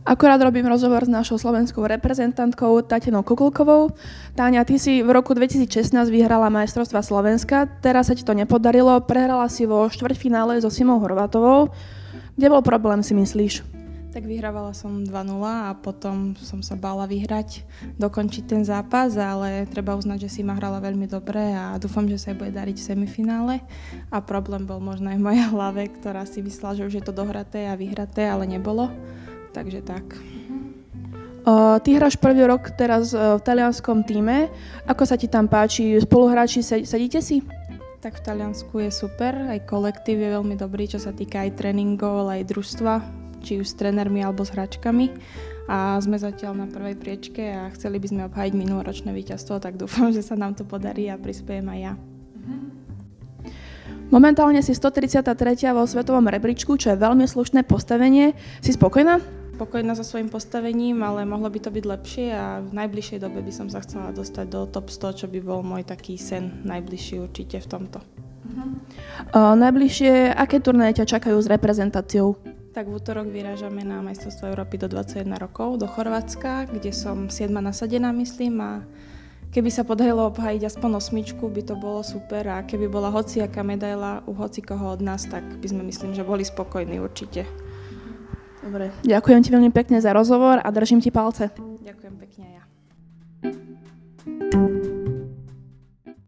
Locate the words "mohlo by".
61.28-61.60